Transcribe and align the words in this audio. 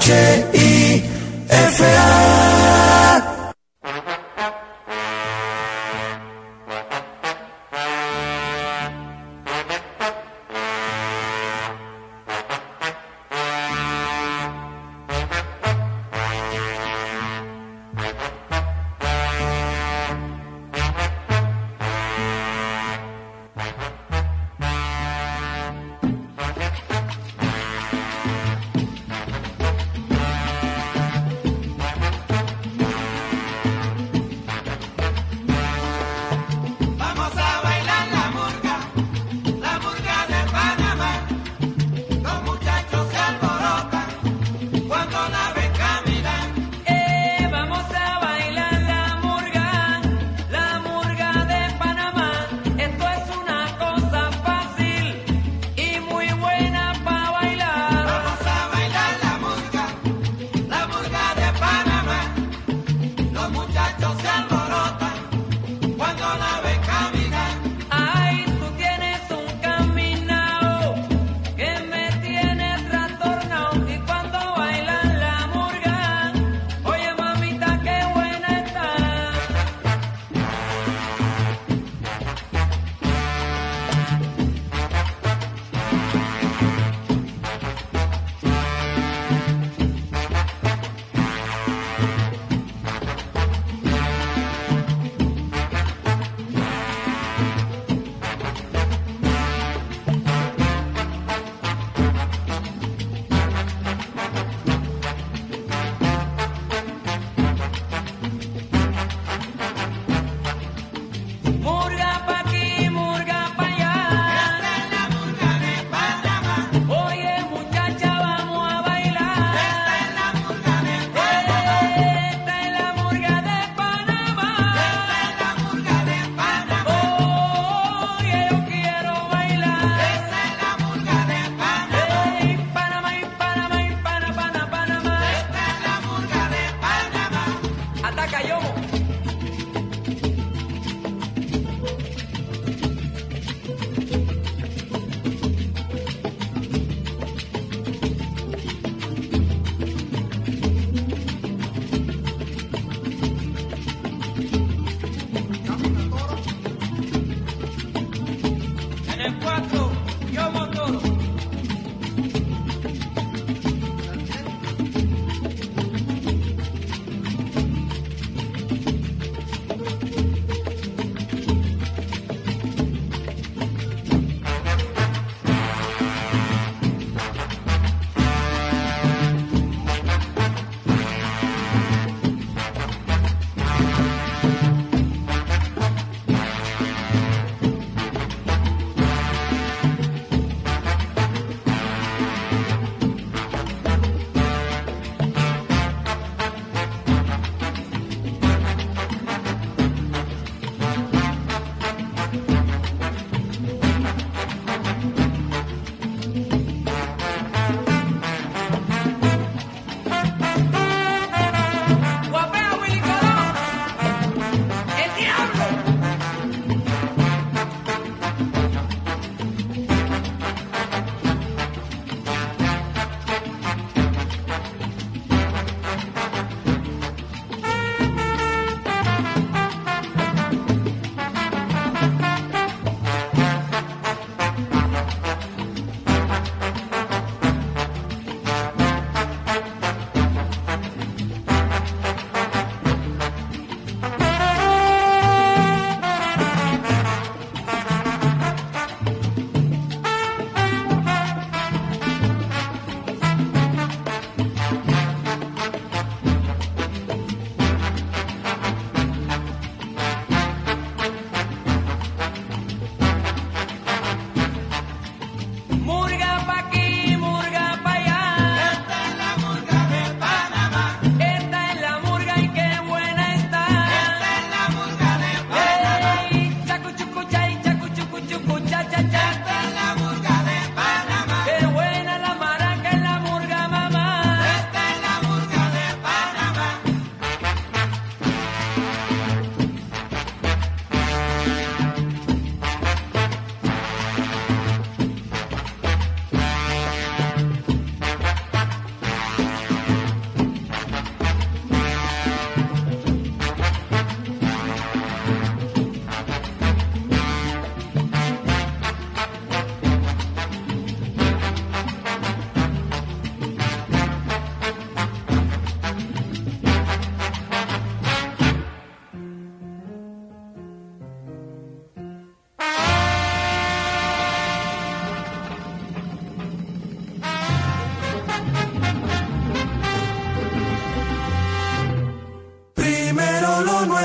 H-I-F-A. 0.00 1.04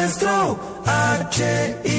nuestro 0.09 0.57
H 0.87 1.98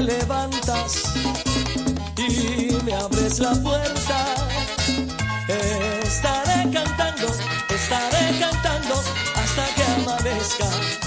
levantas 0.00 1.02
y 2.16 2.72
me 2.84 2.94
abres 2.94 3.38
la 3.38 3.52
puerta. 3.62 4.24
Estaré 6.02 6.70
cantando, 6.70 7.28
estaré 7.68 8.38
cantando 8.38 8.94
hasta 9.34 9.74
que 9.74 9.82
amanezca. 9.82 10.99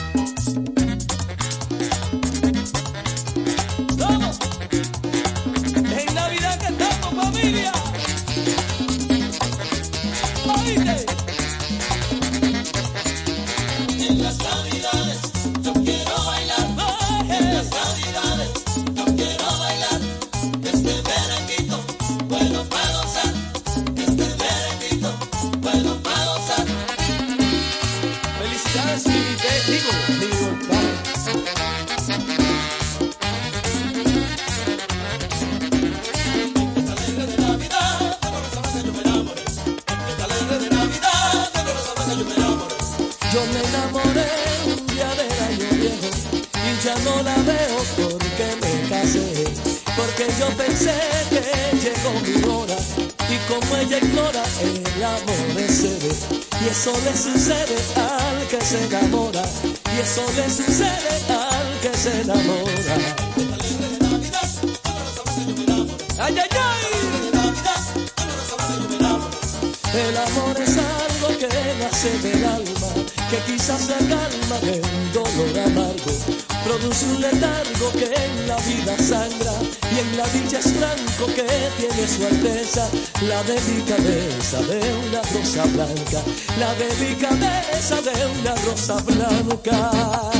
que 81.28 81.46
tiene 81.78 82.08
su 82.08 82.26
alteza, 82.26 82.90
la 83.22 83.44
delicadeza 83.44 84.62
de 84.62 84.80
una 85.08 85.22
rosa 85.22 85.64
blanca, 85.66 86.22
la 86.60 86.74
delicadeza 86.76 88.02
de 88.02 88.26
una 88.40 88.56
rosa 88.56 88.96
blanca. 89.02 90.33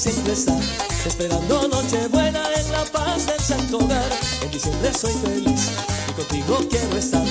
siempre 0.00 0.32
está, 0.32 0.58
esperando 1.04 1.68
Nochebuena 1.68 2.42
en 2.56 2.72
la 2.72 2.84
paz 2.84 3.26
del 3.26 3.38
santo 3.38 3.78
hogar. 3.78 4.10
En 4.40 4.50
diciembre 4.50 4.94
soy 4.94 5.12
feliz 5.12 5.72
y 6.08 6.12
contigo 6.12 6.58
quiero 6.70 6.96
estar, 6.96 7.26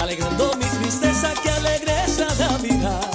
alegrando 0.00 0.50
mi 0.56 0.64
tristeza 0.64 1.34
que 1.42 1.50
alegre 1.50 1.92
esa 2.06 2.26
Navidad. 2.36 3.14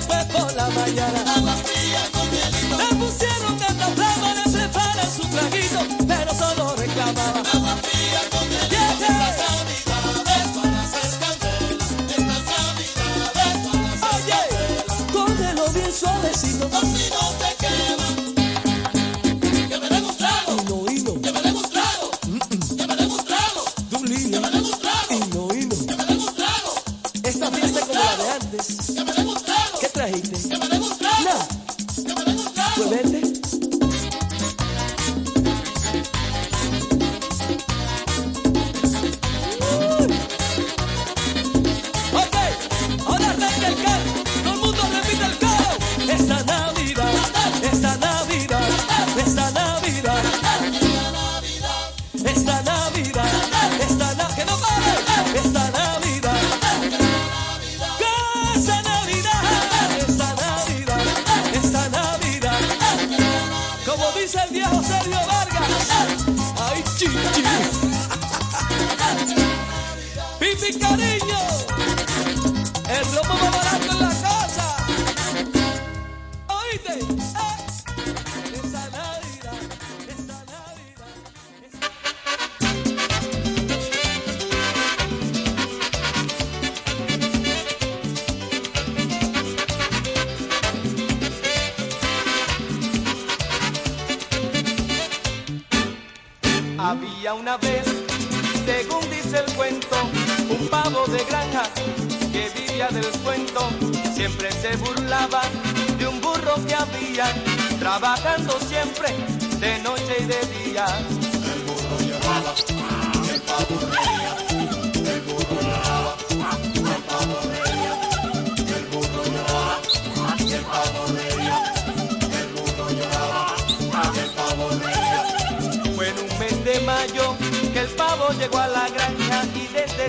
fue 0.00 0.24
por 0.32 0.54
la 0.54 0.68
mañana. 0.70 2.19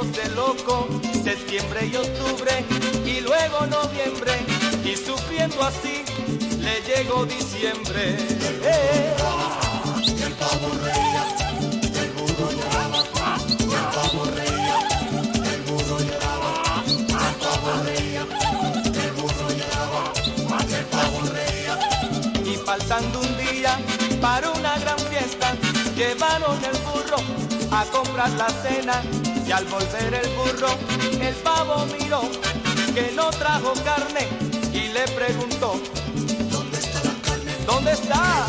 volviéndose 0.00 0.28
loco, 0.34 0.88
septiembre 1.22 1.90
y 1.92 1.96
octubre, 1.96 2.64
y 3.04 3.20
luego 3.20 3.66
noviembre, 3.66 4.32
y 4.84 4.96
sufriendo 4.96 5.62
así, 5.62 6.04
le 6.60 6.80
llegó 6.82 7.24
diciembre. 7.26 8.16
Eh. 8.62 9.16
Y 22.44 22.56
faltando 22.64 23.20
un 23.20 23.36
día 23.38 23.78
para 24.20 24.50
una 24.50 24.78
gran 24.78 24.98
fiesta, 24.98 25.54
llevaron 25.96 26.58
el 26.64 26.78
burro 26.78 27.18
a 27.70 27.84
comprar 27.84 28.30
la 28.30 28.48
cena. 28.48 29.29
Y 29.50 29.52
al 29.52 29.64
volver 29.64 30.14
el 30.14 30.28
burro, 30.36 30.68
el 31.20 31.34
pavo 31.42 31.84
miró 31.86 32.20
que 32.94 33.10
no 33.16 33.30
trajo 33.30 33.72
carne 33.84 34.28
y 34.72 34.92
le 34.92 35.02
preguntó: 35.08 35.74
¿Dónde 36.52 36.78
está 36.78 37.02
la 37.02 37.14
carne? 37.20 37.52
¿Dónde 37.66 37.90
está? 37.90 38.46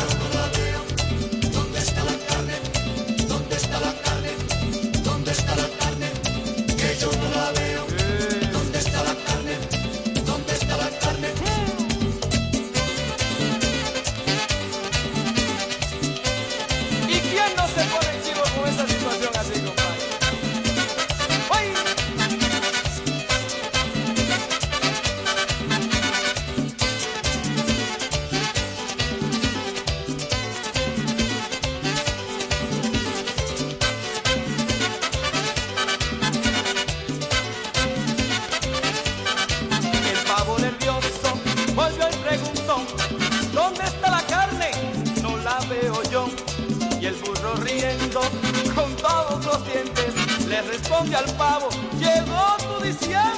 Responde 50.68 51.16
al 51.16 51.24
pavo, 51.36 51.68
llegó 51.98 52.56
tu 52.58 52.84
diciembre. 52.84 53.31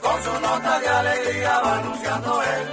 con 0.00 0.22
su 0.22 0.40
nota 0.40 0.80
de 0.80 0.88
alegría 0.88 1.60
va 1.60 1.78
anunciando 1.78 2.42
él. 2.42 2.66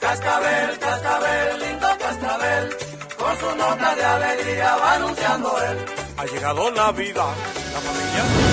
Cascabel, 0.00 0.78
cascabel, 0.78 1.58
lindo 1.60 1.88
cascabel, 1.98 2.76
con 3.18 3.38
su 3.38 3.56
nota 3.56 3.94
de 3.94 4.04
alegría 4.04 4.76
va 4.76 4.94
anunciando 4.94 5.62
él. 5.62 5.78
Ha 6.16 6.24
llegado 6.26 6.70
Navidad, 6.70 7.34
la 7.72 7.80
familia 7.80 8.49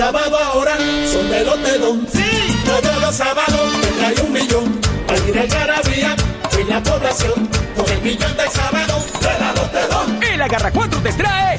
sábados 0.00 0.40
ahora 0.42 0.78
son 1.12 1.30
de 1.30 1.44
Lotedón. 1.44 2.06
Sí. 2.10 2.24
Todos 2.64 3.02
los 3.02 3.14
sábados 3.14 3.80
te 3.82 3.88
trae 3.88 4.26
un 4.26 4.32
millón. 4.32 4.80
Para 5.06 5.18
ir 5.18 5.48
Garabía 5.50 6.16
en 6.58 6.68
la 6.70 6.82
población. 6.82 7.46
Con 7.76 7.86
el 7.86 8.00
millón 8.00 8.34
de 8.34 8.48
sábados 8.48 9.04
de 9.20 9.38
la 9.38 9.52
Lotedón. 9.52 10.22
El 10.22 10.40
Agarra 10.40 10.70
4 10.70 11.00
te 11.02 11.12
trae 11.12 11.58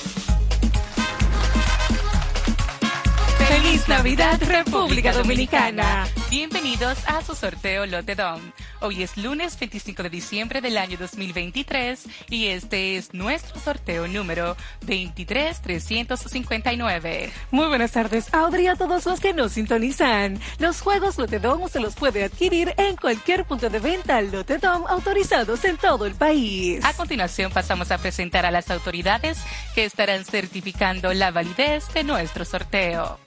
Feliz 3.61 3.87
Navidad, 3.87 4.41
República 4.41 5.13
Dominicana. 5.13 6.07
Bienvenidos 6.31 6.97
a 7.05 7.21
su 7.21 7.35
sorteo 7.35 7.85
Lotedom. 7.85 8.41
Hoy 8.79 9.03
es 9.03 9.17
lunes 9.17 9.59
25 9.59 10.01
de 10.01 10.09
diciembre 10.09 10.61
del 10.61 10.79
año 10.79 10.97
2023 10.97 12.07
y 12.31 12.47
este 12.47 12.97
es 12.97 13.13
nuestro 13.13 13.59
sorteo 13.59 14.07
número 14.07 14.57
23359. 14.87 17.31
Muy 17.51 17.67
buenas 17.67 17.91
tardes, 17.91 18.33
Audrey, 18.33 18.65
a 18.65 18.75
todos 18.75 19.05
los 19.05 19.19
que 19.19 19.31
nos 19.31 19.51
sintonizan. 19.51 20.39
Los 20.57 20.81
juegos 20.81 21.19
Lotedom 21.19 21.69
se 21.69 21.79
los 21.79 21.93
puede 21.93 22.23
adquirir 22.23 22.73
en 22.77 22.95
cualquier 22.95 23.45
punto 23.45 23.69
de 23.69 23.77
venta 23.77 24.19
Lotedom 24.23 24.87
autorizados 24.87 25.63
en 25.65 25.77
todo 25.77 26.07
el 26.07 26.15
país. 26.15 26.83
A 26.83 26.93
continuación 26.93 27.51
pasamos 27.51 27.91
a 27.91 27.99
presentar 27.99 28.43
a 28.43 28.51
las 28.51 28.71
autoridades 28.71 29.37
que 29.75 29.85
estarán 29.85 30.25
certificando 30.25 31.13
la 31.13 31.29
validez 31.29 31.93
de 31.93 32.03
nuestro 32.03 32.43
sorteo. 32.43 33.19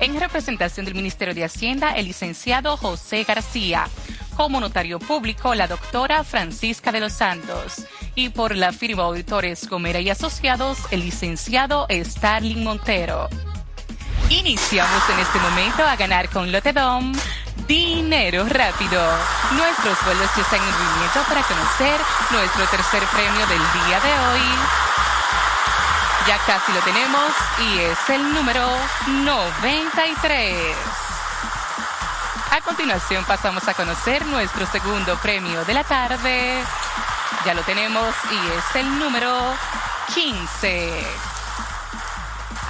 En 0.00 0.18
representación 0.18 0.86
del 0.86 0.94
Ministerio 0.94 1.34
de 1.34 1.44
Hacienda, 1.44 1.92
el 1.92 2.06
licenciado 2.06 2.76
José 2.78 3.24
García. 3.24 3.86
Como 4.34 4.58
notario 4.58 4.98
público, 4.98 5.54
la 5.54 5.66
doctora 5.66 6.24
Francisca 6.24 6.90
de 6.90 7.00
los 7.00 7.12
Santos. 7.12 7.84
Y 8.14 8.30
por 8.30 8.56
la 8.56 8.72
firma 8.72 9.04
Auditores 9.04 9.68
Gomera 9.68 10.00
y 10.00 10.08
Asociados, 10.08 10.78
el 10.90 11.00
licenciado 11.00 11.86
Starling 11.90 12.64
Montero. 12.64 13.28
Iniciamos 14.30 15.02
en 15.10 15.18
este 15.18 15.38
momento 15.38 15.84
a 15.84 15.96
ganar 15.96 16.30
con 16.30 16.50
Lotedom 16.50 17.12
dinero 17.70 18.46
rápido. 18.48 19.00
Nuestros 19.52 20.04
vuelos 20.04 20.28
ya 20.34 20.42
están 20.42 20.60
en 20.60 20.72
movimiento 20.72 21.20
para 21.28 21.42
conocer 21.42 22.00
nuestro 22.32 22.66
tercer 22.66 23.02
premio 23.12 23.46
del 23.46 23.62
día 23.86 24.00
de 24.00 24.12
hoy. 24.12 24.40
Ya 26.26 26.38
casi 26.46 26.72
lo 26.72 26.80
tenemos 26.80 27.32
y 27.58 27.78
es 27.80 28.10
el 28.10 28.34
número 28.34 28.66
93. 29.06 30.76
A 32.50 32.60
continuación 32.60 33.24
pasamos 33.24 33.66
a 33.68 33.74
conocer 33.74 34.26
nuestro 34.26 34.66
segundo 34.66 35.16
premio 35.16 35.64
de 35.64 35.74
la 35.74 35.84
tarde. 35.84 36.62
Ya 37.44 37.54
lo 37.54 37.62
tenemos 37.62 38.14
y 38.30 38.58
es 38.58 38.76
el 38.76 38.98
número 38.98 39.54
15. 40.14 41.06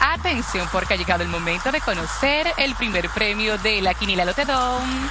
Atención 0.00 0.68
porque 0.70 0.94
ha 0.94 0.96
llegado 0.96 1.22
el 1.22 1.28
momento 1.28 1.72
de 1.72 1.80
conocer 1.80 2.52
el 2.56 2.74
primer 2.74 3.10
premio 3.10 3.58
de 3.58 3.82
la 3.82 3.94
Quinila 3.94 4.24
Lotedom, 4.24 5.08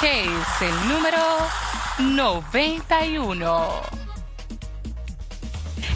que 0.00 0.24
es 0.24 0.62
el 0.62 0.88
número 0.88 1.20
91. 1.98 4.01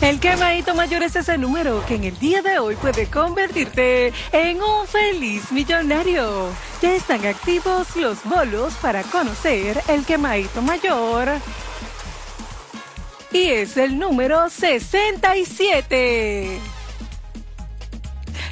El 0.07 0.21
quemadito 0.21 0.73
mayor 0.73 1.03
es 1.03 1.17
ese 1.17 1.37
número 1.37 1.85
que 1.85 1.97
en 1.97 2.05
el 2.05 2.17
día 2.21 2.41
de 2.41 2.61
hoy 2.61 2.77
puede 2.77 3.11
convertirte 3.11 4.13
en 4.31 4.63
un 4.63 4.87
feliz 4.87 5.51
millonario. 5.51 6.49
Ya 6.81 6.95
están 6.95 7.27
activos 7.27 7.97
los 7.97 8.23
bolos 8.23 8.75
para 8.75 9.03
conocer 9.03 9.83
el 9.89 10.05
quemadito 10.05 10.63
mayor. 10.63 11.29
Y 13.33 13.49
es 13.49 13.77
el 13.77 13.99
número 13.99 14.49
67. 14.49 16.61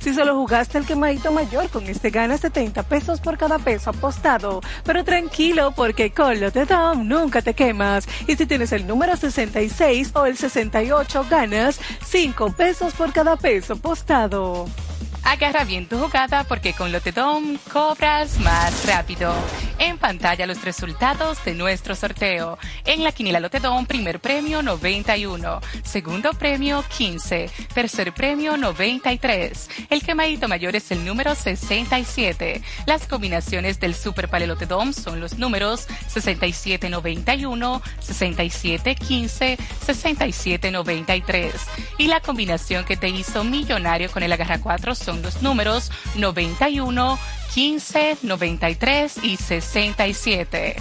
Si 0.00 0.14
solo 0.14 0.34
jugaste 0.34 0.78
el 0.78 0.86
quemadito 0.86 1.32
mayor, 1.32 1.68
con 1.68 1.86
este 1.86 2.10
ganas 2.10 2.40
70 2.40 2.82
pesos 2.84 3.20
por 3.20 3.36
cada 3.36 3.58
peso 3.58 3.90
apostado. 3.90 4.60
Pero 4.84 5.04
tranquilo, 5.04 5.72
porque 5.74 6.12
con 6.12 6.40
Lotedom 6.40 7.06
nunca 7.06 7.42
te 7.42 7.54
quemas. 7.54 8.06
Y 8.26 8.36
si 8.36 8.46
tienes 8.46 8.72
el 8.72 8.86
número 8.86 9.16
66 9.16 10.12
o 10.14 10.26
el 10.26 10.36
68, 10.36 11.26
ganas 11.28 11.80
5 12.04 12.52
pesos 12.52 12.94
por 12.94 13.12
cada 13.12 13.36
peso 13.36 13.74
apostado. 13.74 14.66
Agarra 15.26 15.64
bien 15.64 15.86
tu 15.86 15.98
jugada 15.98 16.44
porque 16.44 16.72
con 16.72 16.92
Lotedom 16.92 17.58
cobras 17.72 18.38
más 18.38 18.86
rápido. 18.86 19.34
En 19.76 19.98
pantalla 19.98 20.46
los 20.46 20.62
resultados 20.62 21.44
de 21.44 21.52
nuestro 21.52 21.96
sorteo. 21.96 22.58
En 22.84 23.02
la 23.02 23.10
quiniela 23.10 23.40
Lotedom, 23.40 23.86
primer 23.86 24.20
premio 24.20 24.62
91, 24.62 25.60
segundo 25.82 26.32
premio 26.32 26.84
15, 26.96 27.50
tercer 27.74 28.14
premio 28.14 28.56
93. 28.56 29.68
El 29.90 30.02
quemadito 30.04 30.46
mayor 30.46 30.76
es 30.76 30.92
el 30.92 31.04
número 31.04 31.34
67. 31.34 32.62
Las 32.86 33.08
combinaciones 33.08 33.80
del 33.80 33.96
Super 33.96 34.28
Pale 34.28 34.46
Lotedom 34.46 34.92
son 34.92 35.18
los 35.18 35.38
números 35.38 35.88
6791, 36.06 37.82
6715, 37.98 39.58
6793. 39.84 41.54
Y 41.98 42.06
la 42.06 42.20
combinación 42.20 42.84
que 42.84 42.96
te 42.96 43.08
hizo 43.08 43.42
millonario 43.42 44.08
con 44.10 44.22
el 44.22 44.32
Agarra 44.32 44.60
4 44.60 44.94
son 44.94 45.15
los 45.22 45.42
números 45.42 45.90
91, 46.16 47.18
15, 47.54 48.18
93 48.22 49.18
y 49.22 49.36
67. 49.36 50.76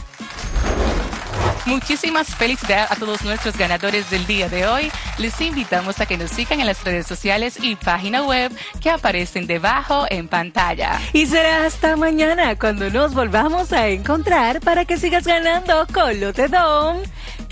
Muchísimas 1.66 2.28
felicidades 2.36 2.92
a 2.92 2.96
todos 2.96 3.24
nuestros 3.24 3.58
ganadores 3.58 4.10
del 4.12 4.28
día 4.28 4.50
de 4.50 4.68
hoy. 4.68 4.92
Les 5.18 5.40
invitamos 5.42 6.00
a 6.00 6.06
que 6.06 6.18
nos 6.18 6.30
sigan 6.30 6.60
en 6.60 6.68
las 6.68 6.84
redes 6.84 7.08
sociales 7.08 7.58
y 7.60 7.76
página 7.76 8.22
web 8.24 8.52
que 8.82 8.92
aparecen 8.92 9.48
debajo 9.48 10.06
en 10.10 10.28
pantalla. 10.28 11.00
Y 11.14 11.26
será 11.26 11.66
hasta 11.66 11.96
mañana 11.96 12.56
cuando 12.56 12.90
nos 12.92 13.16
volvamos 13.16 13.74
a 13.74 13.88
encontrar 13.88 14.60
para 14.60 14.86
que 14.86 14.98
sigas 14.98 15.26
ganando 15.26 15.88
con 15.92 16.20
Lotedom. 16.20 16.98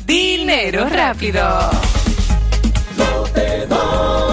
Dinero 0.05 0.87
rápido. 0.89 1.71
Lotedom, 2.97 4.32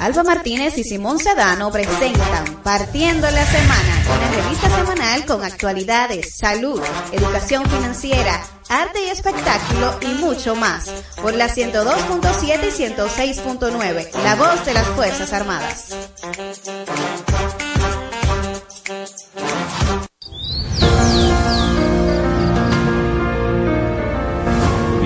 Alba 0.00 0.22
Martínez 0.22 0.78
y 0.78 0.82
Simón 0.82 1.18
Sedano 1.18 1.70
presentan 1.70 2.62
Partiendo 2.64 3.30
la 3.30 3.44
Semana, 3.44 4.02
una 4.16 4.42
revista 4.42 4.70
semanal 4.70 5.26
con 5.26 5.44
actualidades, 5.44 6.38
salud, 6.38 6.80
educación 7.12 7.68
financiera, 7.68 8.42
arte 8.70 9.04
y 9.04 9.10
espectáculo 9.10 9.98
y 10.00 10.06
mucho 10.14 10.56
más. 10.56 10.90
Por 11.20 11.34
la 11.34 11.48
102.7 11.48 12.60
y 12.66 12.94
106.9, 12.94 14.10
la 14.24 14.36
voz 14.36 14.64
de 14.64 14.72
las 14.72 14.86
Fuerzas 14.86 15.34
Armadas. 15.34 15.94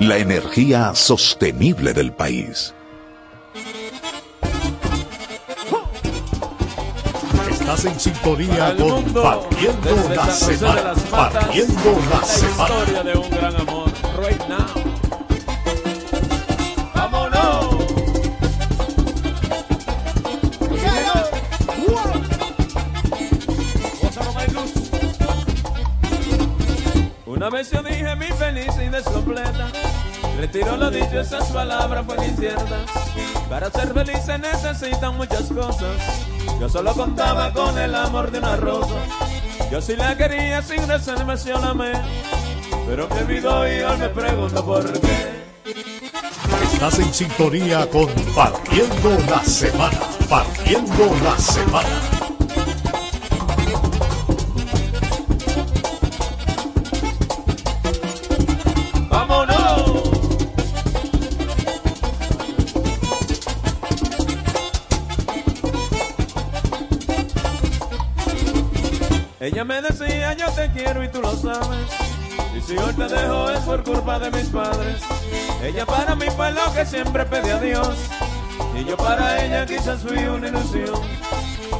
La 0.00 0.16
energía 0.16 0.94
sostenible 0.94 1.92
del 1.92 2.10
país. 2.10 2.72
Estás 7.50 7.84
en 7.84 8.00
sintonía 8.00 8.74
con 8.78 8.88
mundo, 8.88 9.22
Partiendo 9.22 9.90
la 10.14 10.26
Semana. 10.32 10.94
Partiendo 11.10 12.00
la 12.10 12.18
la 12.18 12.24
Semana. 12.24 12.74
historia 12.78 13.02
de 13.02 13.18
un 13.18 13.30
gran 13.30 13.56
amor. 13.56 13.89
Vez 27.50 27.70
yo 27.70 27.82
dije 27.82 28.16
mi 28.16 28.26
felicidad 28.26 29.02
completa. 29.04 29.68
Retiro 30.38 30.76
lo 30.76 30.90
dicho, 30.90 31.20
esas 31.20 31.50
palabras 31.50 32.06
fueron 32.06 32.24
inciertas. 32.24 32.90
Para 33.48 33.70
ser 33.70 33.92
feliz 33.92 34.20
se 34.24 34.38
necesitan 34.38 35.16
muchas 35.16 35.44
cosas. 35.44 35.96
Yo 36.60 36.68
solo 36.68 36.92
contaba 36.94 37.52
con 37.52 37.76
el 37.78 37.94
amor 37.94 38.30
de 38.30 38.38
una 38.38 38.56
rosa. 38.56 38.94
Yo 39.70 39.80
sí 39.80 39.96
la 39.96 40.16
quería 40.16 40.62
sin 40.62 40.86
reservación. 40.86 41.60
Pero 42.86 43.08
me 43.08 43.20
olvidó 43.20 43.68
y 43.68 43.80
hoy 43.82 43.98
me 43.98 44.08
pregunto 44.08 44.64
por 44.64 44.92
qué. 45.00 45.40
Estás 46.72 46.98
en 46.98 47.12
sintonía 47.12 47.88
con 47.90 48.08
Partiendo 48.34 49.18
la 49.28 49.42
Semana. 49.44 49.98
Partiendo 50.28 51.14
la 51.22 51.38
Semana. 51.38 52.09
Ella 69.40 69.64
me 69.64 69.80
decía 69.80 70.34
yo 70.34 70.50
te 70.50 70.70
quiero 70.70 71.02
y 71.02 71.08
tú 71.08 71.22
lo 71.22 71.34
sabes. 71.34 71.86
Y 72.54 72.60
si 72.60 72.76
hoy 72.76 72.92
te 72.92 73.08
dejo 73.08 73.50
es 73.50 73.60
por 73.60 73.82
culpa 73.82 74.18
de 74.18 74.30
mis 74.30 74.48
padres. 74.48 75.00
Ella 75.62 75.86
para 75.86 76.14
mí 76.14 76.26
fue 76.36 76.52
lo 76.52 76.70
que 76.74 76.84
siempre 76.84 77.24
pedí 77.24 77.48
a 77.48 77.58
Dios. 77.58 77.96
Y 78.78 78.84
yo 78.84 78.98
para 78.98 79.42
ella 79.42 79.64
quizás 79.64 80.02
fui 80.02 80.18
una 80.26 80.48
ilusión. 80.48 81.00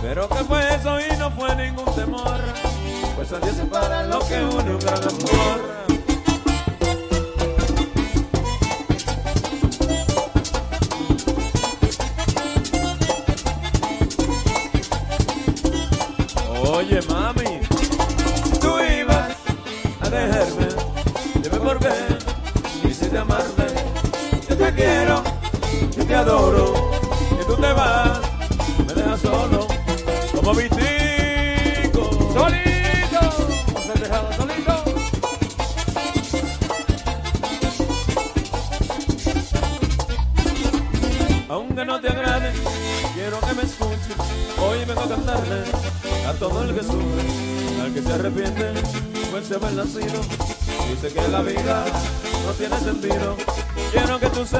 Pero 0.01 0.27
que 0.31 0.43
fue 0.45 0.75
eso 0.75 0.99
y 1.01 1.17
no 1.19 1.31
fue 1.33 1.55
ningún 1.55 1.95
temor. 1.95 2.41
Pues 3.15 3.31
a 3.31 3.39
Dios 3.41 3.57
separa 3.57 4.05
lo 4.05 4.21
que 4.21 4.43
une 4.43 4.71
un 4.71 4.79
gran 4.79 5.03
amor. 5.03 5.80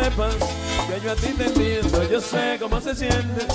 Que 0.01 1.01
yo 1.05 1.13
a 1.13 1.17
ti 1.17 1.33
te 1.37 1.45
entiendo. 1.45 2.11
Yo 2.11 2.21
sé 2.21 2.57
cómo 2.59 2.81
se 2.81 2.95
siente 2.95 3.47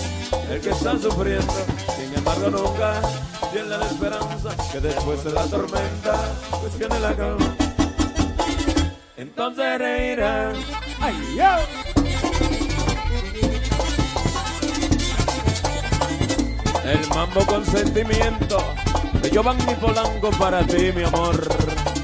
el 0.52 0.62
que 0.62 0.70
está 0.70 0.98
sufriendo. 0.98 1.54
Sin 1.98 2.14
embargo, 2.14 2.50
nunca 2.50 3.02
pierde 3.52 3.78
la 3.78 3.86
esperanza 3.86 4.56
que 4.72 4.80
después 4.80 5.24
de 5.24 5.32
la 5.32 5.46
tormenta, 5.46 6.20
viene 6.78 7.00
la 7.00 7.16
calma. 7.16 7.56
Entonces 9.18 9.78
reirás. 9.80 10.58
¡Ay, 11.00 11.16
yo! 11.38 11.46
El 16.86 17.08
mambo 17.10 17.46
con 17.48 17.66
sentimiento 17.66 18.58
de 19.22 19.30
Giovanni 19.32 19.74
Polanco 19.76 20.30
para 20.32 20.66
ti, 20.68 20.92
mi 20.96 21.04
amor. 21.04 21.95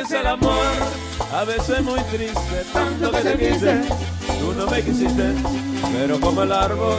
Es 0.00 0.10
el 0.12 0.26
amor, 0.26 0.66
a 1.32 1.44
veces 1.44 1.82
muy 1.82 2.00
triste, 2.04 2.64
tanto 2.72 3.10
que 3.10 3.20
te 3.20 3.38
quise, 3.38 3.80
tú 4.40 4.52
no 4.56 4.66
me 4.66 4.82
quisiste, 4.82 5.34
pero 5.92 6.20
como 6.20 6.42
el 6.42 6.52
árbol, 6.52 6.98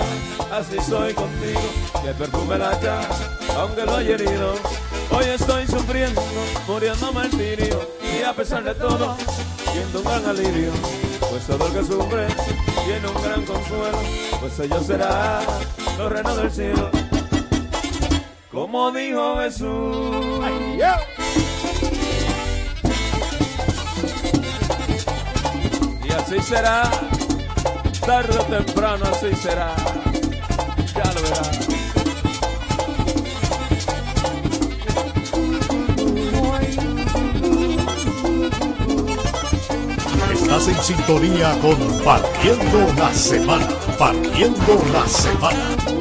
así 0.51 0.77
soy 0.81 1.13
contigo, 1.13 1.61
que 2.03 2.13
perfume 2.13 2.57
la 2.57 2.77
cara, 2.79 3.07
aunque 3.57 3.85
lo 3.85 3.95
haya 3.95 4.15
herido, 4.15 4.55
hoy 5.11 5.25
estoy 5.25 5.65
sufriendo, 5.67 6.21
muriendo 6.67 7.11
martirio, 7.13 7.87
y 8.01 8.23
a 8.23 8.33
pesar 8.33 8.63
de 8.63 8.75
todo, 8.75 9.15
siento 9.71 9.99
un 9.99 10.03
gran 10.03 10.25
alivio, 10.25 10.71
pues 11.29 11.45
todo 11.47 11.67
el 11.67 11.73
que 11.73 11.83
sufre 11.83 12.27
tiene 12.85 13.07
un 13.07 13.23
gran 13.23 13.45
consuelo, 13.45 13.99
pues 14.39 14.59
ellos 14.59 14.85
serán 14.85 15.43
los 15.97 16.11
reinos 16.11 16.37
del 16.37 16.51
cielo. 16.51 16.89
Como 18.51 18.91
dijo 18.91 19.37
Jesús. 19.37 20.39
Así 26.29 26.41
será, 26.43 26.83
tarde 28.05 28.37
o 28.37 28.43
temprano 28.43 29.03
así 29.11 29.33
será. 29.35 29.73
Ya 30.95 31.13
lo 31.13 31.21
verás. 31.23 31.59
Estás 40.33 40.67
en 40.67 40.83
sintonía 40.83 41.57
con 41.61 42.03
Partiendo 42.03 42.93
la 42.95 43.11
Semana. 43.11 43.67
Partiendo 43.97 44.83
la 44.93 45.07
Semana. 45.07 45.98